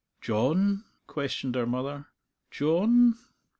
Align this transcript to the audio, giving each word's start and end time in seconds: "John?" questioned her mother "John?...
"John?" 0.19 0.85
questioned 1.05 1.53
her 1.53 1.67
mother 1.67 2.07
"John?... 2.49 3.19